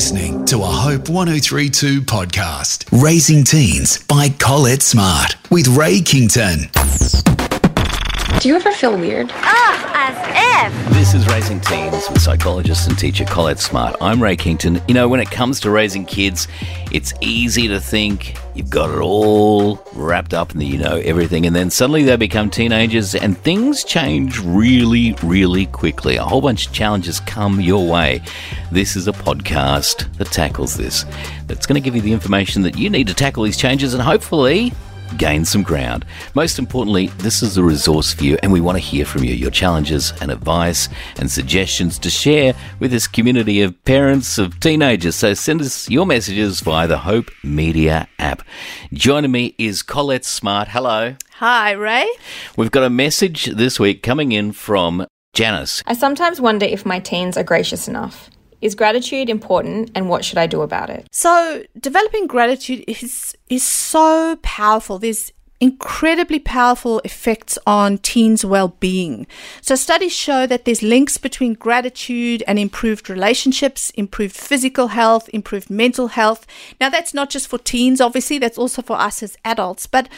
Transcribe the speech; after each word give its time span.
listening 0.00 0.42
to 0.46 0.56
a 0.62 0.64
Hope 0.64 1.10
1032 1.10 2.00
podcast, 2.00 2.88
Raising 3.02 3.44
Teens 3.44 4.02
by 4.04 4.30
Colette 4.30 4.80
Smart 4.80 5.36
with 5.50 5.68
Ray 5.68 6.00
Kington. 6.00 6.70
Do 8.40 8.48
you 8.48 8.56
ever 8.56 8.72
feel 8.72 8.96
weird? 8.96 9.30
Ah, 9.34 9.92
as 9.94 10.72
if. 10.72 10.94
This 10.94 11.12
is 11.12 11.28
Raising 11.28 11.60
Teens 11.60 12.08
with 12.08 12.22
psychologist 12.22 12.88
and 12.88 12.98
teacher 12.98 13.26
Colette 13.26 13.58
Smart. 13.58 13.96
I'm 14.00 14.22
Ray 14.22 14.34
Kington. 14.34 14.80
You 14.88 14.94
know, 14.94 15.08
when 15.08 15.20
it 15.20 15.30
comes 15.30 15.60
to 15.60 15.70
raising 15.70 16.06
kids, 16.06 16.48
it's 16.90 17.12
easy 17.20 17.68
to 17.68 17.78
think 17.78 18.38
you've 18.54 18.70
got 18.70 18.88
it 18.88 18.98
all 18.98 19.78
wrapped 19.92 20.32
up 20.32 20.52
and 20.52 20.60
the 20.62 20.64
you 20.64 20.78
know 20.78 20.96
everything, 20.96 21.44
and 21.44 21.54
then 21.54 21.68
suddenly 21.68 22.02
they 22.02 22.16
become 22.16 22.48
teenagers 22.48 23.14
and 23.14 23.36
things 23.36 23.84
change 23.84 24.38
really, 24.38 25.12
really 25.22 25.66
quickly. 25.66 26.16
A 26.16 26.24
whole 26.24 26.40
bunch 26.40 26.66
of 26.66 26.72
challenges 26.72 27.20
come 27.20 27.60
your 27.60 27.86
way. 27.86 28.22
This 28.72 28.96
is 28.96 29.06
a 29.06 29.12
podcast 29.12 30.10
that 30.16 30.28
tackles 30.28 30.78
this, 30.78 31.04
that's 31.46 31.66
going 31.66 31.74
to 31.74 31.84
give 31.84 31.94
you 31.94 32.00
the 32.00 32.14
information 32.14 32.62
that 32.62 32.78
you 32.78 32.88
need 32.88 33.06
to 33.08 33.14
tackle 33.14 33.42
these 33.42 33.58
changes 33.58 33.92
and 33.92 34.02
hopefully 34.02 34.72
gain 35.16 35.44
some 35.44 35.62
ground. 35.62 36.04
Most 36.34 36.58
importantly, 36.58 37.08
this 37.18 37.42
is 37.42 37.56
a 37.56 37.62
resource 37.62 38.12
for 38.12 38.24
you, 38.24 38.38
and 38.42 38.52
we 38.52 38.60
want 38.60 38.76
to 38.76 38.84
hear 38.84 39.04
from 39.04 39.24
you 39.24 39.34
your 39.34 39.50
challenges 39.50 40.12
and 40.20 40.30
advice 40.30 40.88
and 41.18 41.30
suggestions 41.30 41.98
to 41.98 42.10
share 42.10 42.54
with 42.78 42.90
this 42.90 43.06
community 43.06 43.62
of 43.62 43.84
parents 43.84 44.38
of 44.38 44.58
teenagers. 44.60 45.16
So 45.16 45.34
send 45.34 45.60
us 45.60 45.88
your 45.88 46.06
messages 46.06 46.60
via 46.60 46.86
the 46.86 46.98
Hope 46.98 47.30
Media 47.42 48.08
app. 48.18 48.42
Joining 48.92 49.30
me 49.30 49.54
is 49.58 49.82
Colette 49.82 50.24
Smart. 50.24 50.68
Hello. 50.68 51.16
Hi, 51.34 51.72
Ray. 51.72 52.08
We've 52.56 52.70
got 52.70 52.84
a 52.84 52.90
message 52.90 53.46
this 53.46 53.80
week 53.80 54.02
coming 54.02 54.32
in 54.32 54.52
from 54.52 55.06
Janice. 55.32 55.82
I 55.86 55.94
sometimes 55.94 56.40
wonder 56.40 56.66
if 56.66 56.84
my 56.84 56.98
teens 56.98 57.36
are 57.36 57.42
gracious 57.42 57.88
enough. 57.88 58.30
Is 58.60 58.74
gratitude 58.74 59.30
important 59.30 59.90
and 59.94 60.08
what 60.08 60.24
should 60.24 60.38
I 60.38 60.46
do 60.46 60.62
about 60.62 60.90
it? 60.90 61.06
So, 61.12 61.64
developing 61.78 62.26
gratitude 62.26 62.84
is 62.86 63.34
is 63.48 63.64
so 63.64 64.36
powerful. 64.42 64.98
There's 64.98 65.32
incredibly 65.60 66.38
powerful 66.38 67.00
effects 67.04 67.58
on 67.66 67.98
teens' 67.98 68.44
well-being. 68.44 69.26
So 69.60 69.74
studies 69.74 70.12
show 70.12 70.46
that 70.46 70.64
there's 70.64 70.82
links 70.82 71.18
between 71.18 71.52
gratitude 71.52 72.42
and 72.48 72.58
improved 72.58 73.10
relationships, 73.10 73.90
improved 73.90 74.34
physical 74.34 74.88
health, 74.88 75.28
improved 75.34 75.68
mental 75.68 76.08
health. 76.08 76.46
Now 76.80 76.88
that's 76.88 77.12
not 77.12 77.28
just 77.28 77.46
for 77.46 77.58
teens 77.58 78.00
obviously, 78.00 78.38
that's 78.38 78.58
also 78.58 78.80
for 78.80 78.98
us 78.98 79.22
as 79.22 79.36
adults, 79.44 79.86
but 79.86 80.08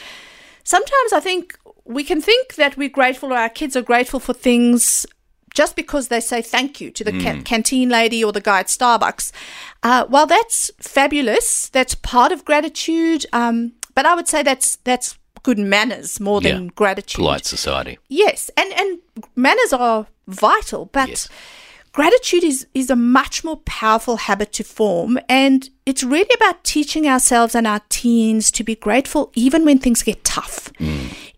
sometimes 0.63 1.13
I 1.13 1.21
think 1.21 1.59
we 1.85 2.05
can 2.05 2.21
think 2.21 2.55
that 2.55 2.77
we're 2.77 2.89
grateful 2.89 3.33
or 3.33 3.37
our 3.37 3.49
kids 3.49 3.77
are 3.77 3.83
grateful 3.83 4.21
for 4.21 4.33
things 4.33 5.05
just 5.55 5.77
because 5.77 6.09
they 6.09 6.21
say 6.21 6.43
thank 6.43 6.81
you 6.81 6.91
to 6.91 7.05
the 7.05 7.13
Mm. 7.13 7.23
ca- 7.23 7.43
canteen 7.43 7.89
lady 7.89 8.25
or 8.25 8.33
the 8.33 8.41
guy 8.41 8.61
at 8.61 8.69
Starbucks. 8.69 9.33
Uh, 9.83 10.05
while 10.07 10.27
that's 10.27 10.71
fabulous, 10.81 11.69
that's 11.69 11.95
part 11.95 12.33
of 12.33 12.45
gratitude. 12.45 13.27
Um, 13.33 13.73
but 13.95 14.07
I 14.07 14.15
would 14.15 14.29
say 14.29 14.43
that's 14.43 14.77
that's 14.85 15.19
good 15.43 15.59
manners 15.59 16.21
more 16.21 16.41
than 16.41 16.69
gratitude. 16.69 17.17
Polite 17.19 17.45
society. 17.45 17.99
Yes, 18.09 18.51
and 18.57 18.73
and 18.81 18.99
manners 19.37 19.73
are 19.73 20.07
vital, 20.29 20.89
but 20.93 21.09
Yes. 21.09 21.29
gratitude 21.93 22.45
is 22.45 22.67
is 22.75 22.89
a 22.91 22.97
much 22.97 23.45
more 23.45 23.57
powerful 23.67 24.17
habit 24.17 24.53
to 24.55 24.65
form, 24.65 25.19
and 25.29 25.69
it's 25.85 26.03
really 26.05 26.35
about 26.37 26.63
teaching 26.65 27.07
ourselves 27.09 27.55
and 27.55 27.67
our 27.67 27.81
teens 27.89 28.51
to 28.53 28.65
be 28.65 28.75
grateful 28.77 29.31
even 29.35 29.65
when 29.65 29.79
things 29.79 30.03
get 30.03 30.25
tough. 30.25 30.71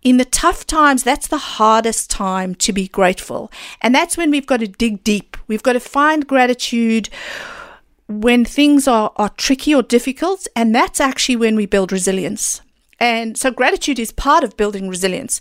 In 0.05 0.19
the 0.19 0.27
tough 0.27 0.67
times, 0.67 1.03
that's 1.03 1.29
the 1.29 1.39
hardest 1.39 2.11
time 2.11 2.55
to 2.57 2.75
be 2.75 2.89
grateful, 2.89 3.51
and 3.81 3.95
that's 3.95 4.19
when 4.19 4.31
we've 4.31 4.47
got 4.47 4.61
to 4.61 4.69
dig 4.69 5.03
deep. 5.03 5.39
We've 5.49 5.63
got 5.63 5.73
to 5.73 5.81
find 5.81 6.27
gratitude 6.27 7.09
when 8.07 8.45
things 8.45 8.87
are, 8.87 9.13
are 9.17 9.31
tricky 9.31 9.75
or 9.75 9.83
difficult, 9.83 10.47
and 10.55 10.75
that's 10.75 11.01
actually 11.01 11.37
when 11.37 11.57
we 11.57 11.65
build 11.65 11.91
resilience. 11.91 12.61
And 13.01 13.39
so, 13.39 13.51
gratitude 13.51 13.99
is 13.99 14.13
part 14.13 14.45
of 14.45 14.59
building 14.59 14.91
resilience. 14.91 15.41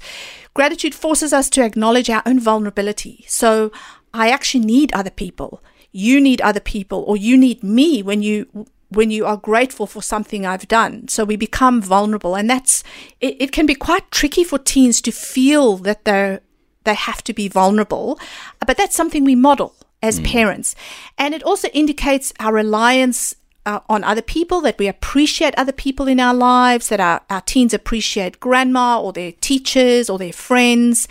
Gratitude 0.54 0.96
forces 0.96 1.34
us 1.34 1.50
to 1.52 1.64
acknowledge 1.64 2.10
our 2.10 2.24
own 2.26 2.40
vulnerability. 2.40 3.26
So, 3.28 3.70
I 4.14 4.30
actually 4.30 4.64
need 4.64 4.94
other 4.94 5.10
people. 5.10 5.62
You 5.92 6.22
need 6.22 6.40
other 6.40 6.62
people, 6.62 7.04
or 7.06 7.18
you 7.18 7.36
need 7.36 7.64
me 7.64 8.02
when 8.02 8.22
you 8.24 8.68
when 8.96 9.12
you 9.12 9.26
are 9.26 9.38
grateful 9.38 9.88
for 9.88 10.02
something 10.02 10.46
I've 10.46 10.68
done. 10.68 11.08
So 11.08 11.24
we 11.24 11.36
become 11.36 11.82
vulnerable, 11.82 12.36
and 12.36 12.50
that's 12.50 12.84
it, 13.20 13.38
it 13.40 13.52
can 13.52 13.66
be 13.66 13.76
quite 13.76 14.10
tricky 14.12 14.44
for 14.44 14.60
teens 14.60 15.02
to 15.02 15.12
feel 15.12 15.78
that 15.78 16.06
they're 16.06 16.42
they 16.84 16.96
have 16.96 17.24
to 17.24 17.34
be 17.34 17.48
vulnerable, 17.48 18.20
but 18.66 18.78
that's 18.78 18.96
something 18.96 19.24
we 19.24 19.36
model 19.36 19.74
as 20.02 20.20
parents. 20.20 20.76
And 21.18 21.34
it 21.34 21.42
also 21.44 21.70
indicates 21.70 22.34
our 22.38 22.54
reliance 22.54 23.36
uh, 23.66 23.80
on 23.88 24.04
other 24.04 24.22
people, 24.22 24.62
that 24.62 24.78
we 24.78 24.88
appreciate 24.88 25.56
other 25.56 25.72
people 25.72 26.08
in 26.08 26.20
our 26.20 26.34
lives, 26.34 26.90
that 26.90 27.00
our, 27.00 27.22
our 27.30 27.42
teens 27.42 27.74
appreciate 27.74 28.40
grandma 28.40 29.02
or 29.02 29.14
their 29.14 29.32
teachers 29.32 30.10
or 30.10 30.20
their 30.20 30.34
friends. 30.34 31.08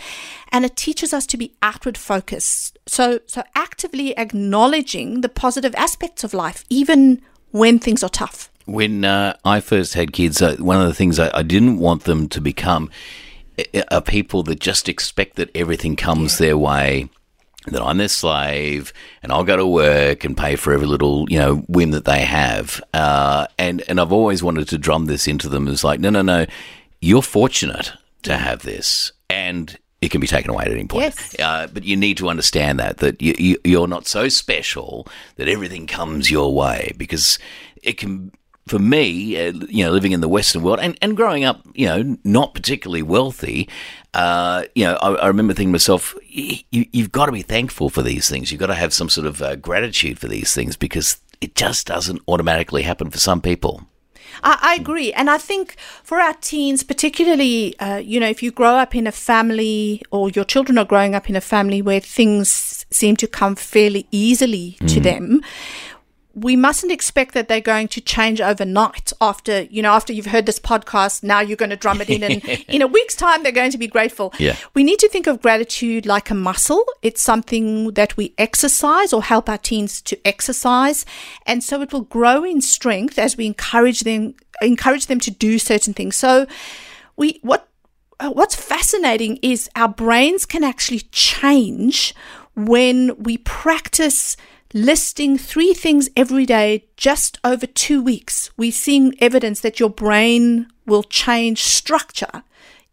And 0.51 0.63
it 0.63 0.75
teaches 0.75 1.13
us 1.13 1.25
to 1.27 1.37
be 1.37 1.55
outward 1.61 1.97
focused. 1.97 2.77
So, 2.85 3.19
so 3.25 3.43
actively 3.55 4.15
acknowledging 4.17 5.21
the 5.21 5.29
positive 5.29 5.73
aspects 5.75 6.23
of 6.23 6.33
life, 6.33 6.63
even 6.69 7.21
when 7.53 7.79
things 7.79 8.03
are 8.03 8.09
tough. 8.09 8.49
When 8.65 9.05
uh, 9.05 9.37
I 9.45 9.61
first 9.61 9.93
had 9.93 10.11
kids, 10.11 10.41
uh, 10.41 10.57
one 10.57 10.81
of 10.81 10.87
the 10.87 10.93
things 10.93 11.19
I, 11.19 11.31
I 11.37 11.43
didn't 11.43 11.77
want 11.77 12.03
them 12.03 12.27
to 12.29 12.41
become 12.41 12.89
are 13.91 14.01
people 14.01 14.41
that 14.43 14.59
just 14.59 14.89
expect 14.89 15.35
that 15.35 15.51
everything 15.55 15.95
comes 15.95 16.39
their 16.39 16.57
way, 16.57 17.09
that 17.67 17.81
I'm 17.81 17.97
their 17.97 18.07
slave, 18.07 18.91
and 19.21 19.31
I'll 19.31 19.43
go 19.43 19.55
to 19.55 19.67
work 19.67 20.23
and 20.23 20.35
pay 20.35 20.55
for 20.55 20.73
every 20.73 20.87
little 20.87 21.29
you 21.29 21.37
know 21.37 21.57
whim 21.67 21.91
that 21.91 22.05
they 22.05 22.21
have. 22.21 22.81
Uh, 22.93 23.47
and 23.59 23.83
and 23.87 24.01
I've 24.01 24.11
always 24.11 24.41
wanted 24.41 24.67
to 24.69 24.77
drum 24.77 25.05
this 25.05 25.27
into 25.27 25.47
them 25.47 25.67
as 25.67 25.83
like, 25.83 25.99
no, 25.99 26.09
no, 26.09 26.23
no, 26.23 26.45
you're 27.01 27.21
fortunate 27.21 27.91
to 28.23 28.37
have 28.37 28.63
this, 28.63 29.11
and 29.29 29.77
it 30.03 30.11
can 30.11 30.21
be 30.21 30.27
taken 30.27 30.51
away 30.51 30.65
at 30.65 30.71
any 30.71 30.85
point. 30.85 31.03
Yes. 31.03 31.35
Uh, 31.39 31.67
but 31.67 31.83
you 31.83 31.95
need 31.95 32.17
to 32.17 32.29
understand 32.29 32.79
that 32.79 32.97
that 32.97 33.21
you, 33.21 33.33
you, 33.37 33.57
you're 33.63 33.87
not 33.87 34.07
so 34.07 34.29
special 34.29 35.07
that 35.37 35.47
everything 35.47 35.87
comes 35.87 36.29
your 36.29 36.53
way 36.53 36.93
because 36.97 37.39
it 37.81 37.97
can. 37.97 38.31
For 38.65 38.79
me, 38.79 39.35
uh, 39.35 39.51
you 39.67 39.83
know, 39.83 39.91
living 39.91 40.13
in 40.13 40.21
the 40.21 40.29
Western 40.29 40.63
world 40.63 40.79
and, 40.79 40.97
and 41.01 41.17
growing 41.17 41.43
up, 41.43 41.59
you 41.73 41.85
know, 41.85 42.15
not 42.23 42.53
particularly 42.53 43.01
wealthy, 43.01 43.67
uh, 44.13 44.63
you 44.73 44.85
know, 44.85 44.93
I, 45.01 45.15
I 45.15 45.27
remember 45.27 45.53
thinking 45.53 45.71
to 45.71 45.73
myself, 45.73 46.15
y- 46.33 46.63
you, 46.71 46.85
you've 46.93 47.11
got 47.11 47.25
to 47.25 47.33
be 47.33 47.41
thankful 47.41 47.89
for 47.89 48.01
these 48.01 48.29
things. 48.29 48.53
You've 48.53 48.61
got 48.61 48.67
to 48.67 48.73
have 48.73 48.93
some 48.93 49.09
sort 49.09 49.27
of 49.27 49.41
uh, 49.41 49.57
gratitude 49.57 50.17
for 50.17 50.29
these 50.29 50.55
things 50.55 50.77
because 50.77 51.17
it 51.41 51.55
just 51.55 51.87
doesn't 51.87 52.21
automatically 52.25 52.83
happen 52.83 53.09
for 53.09 53.19
some 53.19 53.41
people. 53.41 53.85
I, 54.41 54.57
I 54.61 54.75
agree. 54.75 55.13
And 55.13 55.29
I 55.29 55.37
think 55.37 55.75
for 56.03 56.19
our 56.19 56.33
teens, 56.35 56.83
particularly, 56.83 57.77
uh, 57.79 57.97
you 57.97 58.19
know, 58.19 58.27
if 58.27 58.41
you 58.41 58.51
grow 58.51 58.75
up 58.75 58.95
in 58.95 59.07
a 59.07 59.11
family 59.11 60.01
or 60.11 60.29
your 60.29 60.45
children 60.45 60.77
are 60.77 60.85
growing 60.85 61.15
up 61.15 61.29
in 61.29 61.35
a 61.35 61.41
family 61.41 61.81
where 61.81 61.99
things 61.99 62.85
seem 62.89 63.15
to 63.17 63.27
come 63.27 63.55
fairly 63.55 64.07
easily 64.11 64.77
to 64.87 64.99
them, 64.99 65.41
we 66.35 66.55
mustn't 66.55 66.91
expect 66.91 67.35
that 67.35 67.47
they're 67.47 67.61
going 67.61 67.87
to 67.89 68.01
change 68.01 68.41
overnight 68.41 69.13
after, 69.21 69.63
you 69.63 69.83
know, 69.83 69.91
after 69.91 70.11
you've 70.11 70.25
heard 70.25 70.47
this 70.47 70.59
podcast. 70.59 71.21
Now 71.21 71.41
you're 71.41 71.57
going 71.57 71.69
to 71.69 71.75
drum 71.75 72.01
it 72.01 72.09
in, 72.09 72.23
and 72.23 72.43
in 72.67 72.81
a 72.81 72.87
week's 72.87 73.15
time, 73.15 73.43
they're 73.43 73.51
going 73.51 73.71
to 73.71 73.77
be 73.77 73.87
grateful. 73.87 74.33
Yeah. 74.39 74.55
We 74.73 74.83
need 74.83 74.97
to 74.99 75.09
think 75.09 75.27
of 75.27 75.41
gratitude 75.41 76.07
like 76.07 76.31
a 76.31 76.33
muscle. 76.33 76.83
It's 77.03 77.21
something 77.21 77.91
that 77.91 78.17
we 78.17 78.33
exercise 78.39 79.13
or 79.13 79.21
help 79.21 79.47
our 79.47 79.59
teens 79.59 80.01
to 80.01 80.27
exercise. 80.27 81.05
And 81.45 81.63
so 81.63 81.81
it 81.81 81.93
will 81.93 82.01
grow 82.01 82.43
in 82.43 82.61
strength 82.61 83.19
as 83.19 83.37
we 83.37 83.45
encourage 83.45 84.01
them 84.01 84.33
encourage 84.61 85.07
them 85.07 85.19
to 85.19 85.31
do 85.31 85.59
certain 85.59 85.93
things. 85.93 86.15
So 86.15 86.47
we 87.15 87.39
what 87.43 87.67
uh, 88.19 88.31
what's 88.31 88.55
fascinating 88.55 89.37
is 89.41 89.69
our 89.75 89.87
brains 89.89 90.45
can 90.45 90.63
actually 90.63 91.01
change 91.11 92.15
when 92.55 93.15
we 93.21 93.37
practice 93.37 94.37
listing 94.73 95.37
three 95.37 95.73
things 95.73 96.09
every 96.15 96.45
day 96.45 96.85
just 96.97 97.39
over 97.43 97.65
2 97.65 98.01
weeks. 98.01 98.51
We're 98.57 98.71
seeing 98.71 99.15
evidence 99.21 99.59
that 99.61 99.79
your 99.79 99.89
brain 99.89 100.67
will 100.85 101.03
change 101.03 101.63
structure 101.63 102.43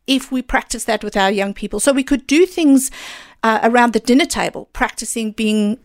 if 0.06 0.30
we 0.32 0.42
practice 0.42 0.84
that 0.84 1.04
with 1.04 1.16
our 1.16 1.30
young 1.30 1.54
people. 1.54 1.80
So 1.80 1.92
we 1.92 2.04
could 2.04 2.26
do 2.26 2.46
things 2.46 2.90
uh, 3.42 3.60
around 3.62 3.92
the 3.92 4.00
dinner 4.00 4.26
table, 4.26 4.68
practicing 4.72 5.32
being 5.32 5.78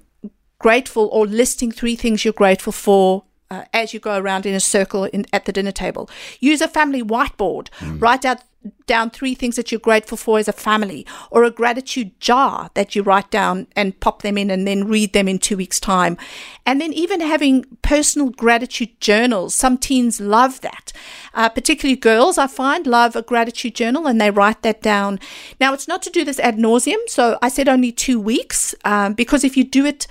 grateful 0.60 1.10
or 1.12 1.26
listing 1.28 1.72
three 1.72 1.96
things 1.96 2.26
you're 2.26 2.34
grateful 2.34 2.74
for 2.74 3.24
uh, 3.52 3.64
as 3.74 3.94
you 3.94 4.00
go 4.00 4.18
around 4.18 4.46
in 4.46 4.56
a 4.56 4.60
circle 4.60 5.06
in, 5.06 5.26
at 5.32 5.46
the 5.46 5.52
dinner 5.52 5.72
table. 5.72 6.10
Use 6.40 6.62
a 6.62 6.68
family 6.68 7.04
whiteboard. 7.04 7.70
Write 8.00 8.26
out 8.26 8.42
down 8.88 9.10
three 9.10 9.34
things 9.36 9.56
that 9.56 9.72
you're 9.72 9.80
grateful 9.80 10.18
for 10.18 10.40
as 10.40 10.48
a 10.48 10.54
family, 10.54 11.06
or 11.32 11.44
a 11.44 11.52
gratitude 11.52 12.20
jar 12.20 12.70
that 12.74 12.96
you 12.96 13.04
write 13.04 13.32
down 13.32 13.68
and 13.76 14.00
pop 14.00 14.22
them 14.22 14.38
in 14.38 14.50
and 14.52 14.68
then 14.68 14.88
read 14.88 15.14
them 15.14 15.28
in 15.28 15.40
two 15.40 15.58
weeks' 15.58 15.80
time. 15.80 16.18
And 16.66 16.80
then 16.80 16.94
even 16.94 17.22
having 17.22 17.66
personal 17.82 18.30
gratitude 18.30 19.00
journals. 19.00 19.56
Some 19.56 19.78
teens 19.78 20.20
love 20.20 20.62
that. 20.62 20.92
Uh, 21.34 21.50
particularly 21.50 21.96
girls, 21.96 22.38
I 22.38 22.48
find, 22.48 22.88
love 22.88 23.16
a 23.16 23.22
gratitude 23.22 23.76
journal 23.76 24.08
and 24.08 24.20
they 24.20 24.32
write 24.32 24.62
that 24.62 24.82
down. 24.82 25.20
Now, 25.60 25.74
it's 25.74 25.88
not 25.88 26.02
to 26.04 26.10
do 26.10 26.24
this 26.24 26.40
ad 26.40 26.58
nauseum, 26.58 26.98
so 27.08 27.38
I 27.42 27.50
said 27.50 27.68
only 27.68 27.92
two 27.92 28.20
weeks, 28.20 28.76
um, 28.84 29.14
because 29.14 29.44
if 29.44 29.56
you 29.58 29.64
do 29.64 29.86
it 29.86 30.08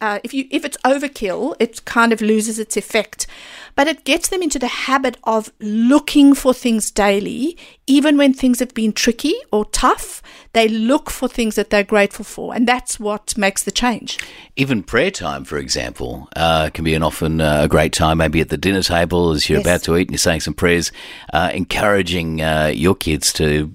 uh, 0.00 0.18
if 0.24 0.34
you 0.34 0.46
if 0.50 0.64
it's 0.64 0.76
overkill, 0.84 1.54
it 1.58 1.84
kind 1.84 2.12
of 2.12 2.20
loses 2.20 2.58
its 2.58 2.76
effect. 2.76 3.26
But 3.74 3.86
it 3.88 4.04
gets 4.04 4.28
them 4.30 4.42
into 4.42 4.58
the 4.58 4.68
habit 4.68 5.18
of 5.24 5.52
looking 5.60 6.34
for 6.34 6.54
things 6.54 6.90
daily, 6.90 7.58
even 7.86 8.16
when 8.16 8.32
things 8.32 8.58
have 8.60 8.72
been 8.72 8.92
tricky 8.92 9.34
or 9.52 9.66
tough. 9.66 10.22
They 10.54 10.66
look 10.68 11.10
for 11.10 11.28
things 11.28 11.56
that 11.56 11.68
they're 11.68 11.84
grateful 11.84 12.24
for, 12.24 12.54
and 12.54 12.66
that's 12.66 12.98
what 12.98 13.36
makes 13.36 13.62
the 13.64 13.70
change. 13.70 14.18
Even 14.56 14.82
prayer 14.82 15.10
time, 15.10 15.44
for 15.44 15.58
example, 15.58 16.28
uh, 16.34 16.70
can 16.72 16.84
be 16.84 16.94
an 16.94 17.02
often 17.02 17.40
uh, 17.40 17.62
a 17.64 17.68
great 17.68 17.92
time. 17.92 18.18
Maybe 18.18 18.40
at 18.40 18.48
the 18.48 18.56
dinner 18.56 18.82
table 18.82 19.32
as 19.32 19.48
you're 19.50 19.58
Yes. 19.58 19.66
about 19.66 19.82
to 19.84 19.96
eat 19.96 20.08
and 20.08 20.12
you're 20.12 20.18
saying 20.18 20.40
some 20.40 20.54
prayers, 20.54 20.90
uh, 21.34 21.50
encouraging 21.52 22.40
uh, 22.40 22.72
your 22.74 22.94
kids 22.94 23.32
to 23.34 23.74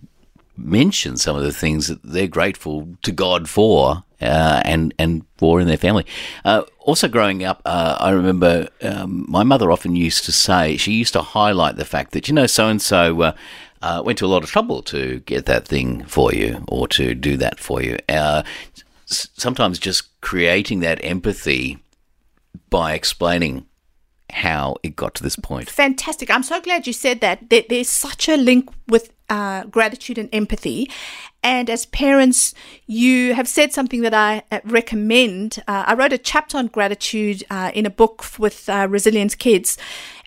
mention 0.58 1.18
some 1.18 1.36
of 1.36 1.44
the 1.44 1.54
things 1.54 1.88
that 1.88 2.02
they're 2.04 2.28
grateful 2.28 2.88
to 3.04 3.12
God 3.12 3.48
for 3.50 4.04
uh, 4.22 4.62
and 4.66 4.94
and 5.00 5.26
for 5.38 5.60
in 5.60 5.68
their 5.68 5.78
family. 5.78 6.06
Uh, 6.46 6.64
also, 6.80 7.08
growing 7.08 7.44
up, 7.44 7.62
uh, 7.66 7.98
I 8.00 8.12
remember 8.12 8.70
um, 8.82 9.26
my 9.28 9.44
mother 9.44 9.72
often 9.72 9.96
used 9.96 10.26
to 10.26 10.32
say 10.32 10.78
she 10.78 10.94
used 10.94 11.14
to 11.14 11.22
highlight 11.22 11.76
the 11.76 11.86
fact 11.86 12.12
that 12.12 12.28
you 12.28 12.34
know 12.34 12.48
so 12.48 12.68
and 12.68 12.82
so. 12.82 13.34
Went 14.04 14.20
to 14.20 14.26
a 14.26 14.28
lot 14.28 14.44
of 14.44 14.50
trouble 14.52 14.84
to 14.84 15.22
get 15.22 15.48
that 15.48 15.68
thing 15.68 16.06
for 16.06 16.32
you 16.32 16.64
or 16.68 16.88
to 16.90 17.16
do 17.16 17.36
that 17.38 17.60
for 17.60 17.82
you. 17.82 17.98
Uh, 18.08 18.44
sometimes 19.06 19.80
just 19.80 20.22
creating 20.22 20.82
that 20.82 21.04
empathy 21.04 21.80
by 22.70 22.94
explaining 22.94 23.66
how 24.32 24.78
it 24.84 24.96
got 24.96 25.16
to 25.16 25.24
this 25.24 25.36
point. 25.36 25.70
Fantastic. 25.70 26.30
I'm 26.30 26.44
so 26.44 26.62
glad 26.62 26.88
you 26.88 26.94
said 26.94 27.22
that. 27.22 27.50
There, 27.50 27.64
there's 27.70 27.90
such 27.90 28.30
a 28.30 28.38
link 28.38 28.70
with 28.88 29.14
uh, 29.30 29.66
gratitude 29.66 30.18
and 30.18 30.30
empathy. 30.34 30.90
And 31.44 31.70
as 31.70 31.88
parents, 31.88 32.54
you 32.86 33.34
have 33.34 33.48
said 33.48 33.74
something 33.74 34.02
that 34.02 34.14
I 34.14 34.44
uh, 34.52 34.60
recommend. 34.64 35.64
Uh, 35.68 35.86
I 35.88 35.96
wrote 35.96 36.14
a 36.14 36.18
chapter 36.18 36.58
on 36.58 36.68
gratitude 36.68 37.44
uh, 37.50 37.72
in 37.74 37.86
a 37.86 37.90
book 37.90 38.26
with 38.38 38.70
uh, 38.70 38.88
Resilience 38.90 39.34
Kids. 39.34 39.78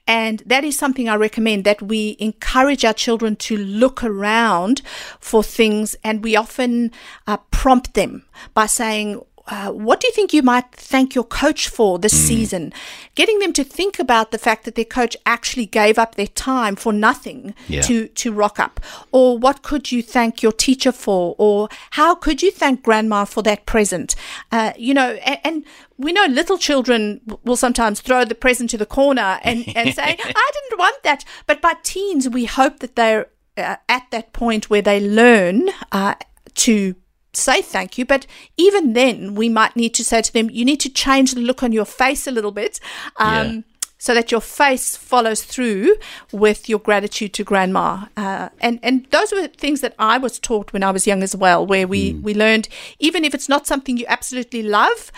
And 0.07 0.43
that 0.45 0.65
is 0.65 0.77
something 0.77 1.09
I 1.09 1.15
recommend 1.15 1.65
that 1.65 1.81
we 1.81 2.17
encourage 2.19 2.85
our 2.85 2.93
children 2.93 3.37
to 3.37 3.57
look 3.57 4.05
around 4.05 4.83
for 5.19 5.43
things 5.43 5.97
and 6.05 6.23
we 6.23 6.37
often 6.37 6.91
uh, 7.27 7.39
prompt 7.51 7.95
them 7.95 8.25
by 8.53 8.67
saying, 8.67 9.23
uh, 9.47 9.71
what 9.71 10.01
do 10.01 10.07
you 10.07 10.13
think 10.13 10.33
you 10.33 10.43
might 10.43 10.71
thank 10.73 11.15
your 11.15 11.25
coach 11.25 11.69
for 11.69 11.99
this 11.99 12.17
season? 12.29 12.73
Getting 13.15 13.41
them 13.41 13.53
to 13.53 13.65
think 13.65 13.99
about 13.99 14.31
the 14.31 14.39
fact 14.39 14.65
that 14.65 14.75
their 14.75 14.85
coach 14.87 15.17
actually 15.27 15.67
gave 15.67 15.99
up 15.99 16.15
their 16.15 16.29
time 16.29 16.77
for 16.77 16.93
nothing 16.93 17.55
Yeah. 17.69 17.83
to 17.83 18.09
to 18.09 18.33
rock 18.33 18.59
up, 18.59 18.81
or 19.13 19.37
what 19.39 19.63
could 19.63 19.93
you 19.93 20.03
thank 20.03 20.43
your 20.43 20.53
teacher 20.53 20.93
for, 20.93 21.35
or 21.39 21.69
how 21.91 22.15
could 22.15 22.43
you 22.43 22.51
thank 22.51 22.83
grandma 22.83 23.25
for 23.27 23.43
that 23.43 23.67
present? 23.67 24.15
Uh, 24.51 24.73
you 24.79 24.95
know, 24.95 25.11
and, 25.27 25.39
and 25.45 25.65
we 25.99 26.11
know 26.13 26.25
little 26.27 26.59
children 26.59 27.21
will 27.45 27.57
sometimes 27.57 28.01
throw 28.01 28.25
the 28.25 28.35
present 28.35 28.71
to 28.71 28.79
the 28.79 28.87
corner 28.87 29.39
and, 29.45 29.65
and 29.77 29.95
say, 29.95 30.03
"I 30.25 30.51
didn't 30.55 30.79
want 30.79 31.03
that," 31.03 31.25
but 31.47 31.61
by 31.61 31.75
teens, 31.83 32.29
we 32.29 32.47
hope 32.47 32.79
that 32.79 32.97
they're 32.97 33.27
uh, 33.57 33.77
at 33.89 34.11
that 34.11 34.33
point 34.33 34.71
where 34.71 34.83
they 34.83 35.01
learn 35.01 35.69
uh, 35.93 36.15
to 36.55 36.95
say 37.37 37.63
thank 37.63 37.99
you. 37.99 38.05
But 38.05 38.27
even 38.57 38.93
then, 38.93 39.35
we 39.35 39.49
might 39.49 39.77
need 39.77 39.95
to 39.95 40.05
say 40.05 40.23
to 40.23 40.33
them, 40.33 40.51
you 40.51 40.65
need 40.65 40.81
to 40.81 40.89
change 40.89 41.35
the 41.35 41.41
look 41.41 41.63
on 41.63 41.73
your 41.73 41.85
face 41.85 42.27
a 42.27 42.31
little 42.31 42.53
bit. 42.53 42.81
Um, 43.17 43.29
Yeah. 43.29 43.61
So 43.97 44.13
that 44.13 44.31
your 44.31 44.43
face 44.43 44.97
follows 44.99 45.43
through 45.43 45.97
with 46.31 46.69
your 46.69 46.79
gratitude 46.79 47.33
to 47.35 47.45
grandma, 47.45 48.05
uh, 48.19 48.51
and 48.61 48.79
and 48.83 49.07
those 49.11 49.33
were 49.33 49.47
things 49.49 49.81
that 49.81 49.95
I 49.99 50.19
was 50.19 50.39
taught 50.39 50.75
when 50.75 50.83
I 50.83 50.91
was 50.91 51.07
young 51.07 51.23
as 51.23 51.35
well, 51.35 51.65
where 51.65 51.87
we 51.89 52.13
we 52.23 52.35
learned 52.35 52.69
even 52.99 53.25
if 53.25 53.33
it's 53.33 53.49
not 53.49 53.67
something 53.67 53.97
you 53.97 54.05
absolutely 54.07 54.63
love, 54.63 55.11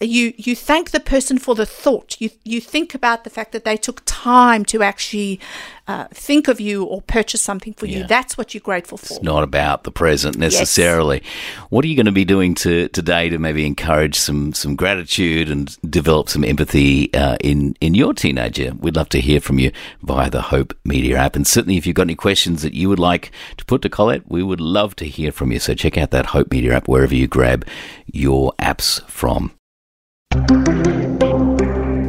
you 0.00 0.32
you 0.36 0.56
thank 0.56 0.90
the 0.90 1.00
person 1.00 1.38
for 1.38 1.54
the 1.54 1.66
thought. 1.66 2.20
You 2.20 2.30
you 2.44 2.60
think 2.60 2.94
about 2.94 3.24
the 3.24 3.30
fact 3.30 3.52
that 3.52 3.64
they 3.64 3.76
took 3.76 4.02
time 4.04 4.64
to 4.66 4.82
actually 4.82 5.40
uh, 5.86 6.06
think 6.12 6.48
of 6.48 6.60
you 6.60 6.82
or 6.84 7.02
purchase 7.02 7.42
something 7.42 7.74
for 7.74 7.86
Yeah. 7.86 7.98
you. 7.98 8.06
That's 8.06 8.36
what 8.38 8.54
you're 8.54 8.60
grateful 8.60 8.98
for. 8.98 9.14
It's 9.14 9.22
not 9.22 9.42
about 9.44 9.84
the 9.84 9.90
present 9.90 10.36
necessarily. 10.38 11.22
What 11.68 11.84
are 11.84 11.88
you 11.88 11.94
going 11.94 12.06
to 12.06 12.12
be 12.12 12.24
doing 12.24 12.54
to, 12.56 12.88
today 12.88 13.28
to 13.28 13.38
maybe 13.38 13.66
encourage 13.66 14.16
some, 14.16 14.54
some 14.54 14.76
gratitude 14.76 15.50
and 15.50 15.76
develop 15.90 16.30
some 16.30 16.42
empathy 16.42 17.12
uh, 17.12 17.36
in, 17.40 17.76
in 17.82 17.92
your 17.94 18.14
teenager? 18.14 18.72
We'd 18.80 18.96
love 18.96 19.10
to 19.10 19.20
hear 19.20 19.40
from 19.42 19.58
you 19.58 19.72
via 20.02 20.30
the 20.30 20.40
Hope 20.42 20.74
Media 20.84 21.18
app. 21.18 21.36
And 21.36 21.46
certainly 21.46 21.76
if 21.76 21.86
you've 21.86 21.96
got 21.96 22.06
any 22.06 22.14
questions 22.14 22.62
that 22.62 22.72
you 22.72 22.88
would 22.88 22.98
like 22.98 23.30
to 23.58 23.64
put 23.66 23.82
to 23.82 23.90
Colette, 23.90 24.22
we 24.26 24.42
would 24.42 24.62
love 24.62 24.96
to 24.96 25.04
hear 25.04 25.32
from 25.32 25.52
you. 25.52 25.58
So 25.58 25.74
check 25.74 25.98
out 25.98 26.10
that 26.12 26.26
Hope 26.26 26.50
Media 26.50 26.74
app 26.76 26.88
wherever 26.88 27.14
you 27.14 27.26
grab 27.26 27.66
your 28.06 28.54
apps 28.58 29.06
from. 29.06 29.52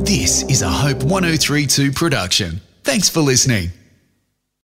This 0.03 0.41
is 0.49 0.63
a 0.63 0.67
Hope 0.67 1.03
1032 1.03 1.91
production. 1.91 2.59
Thanks 2.83 3.07
for 3.07 3.19
listening. 3.19 3.71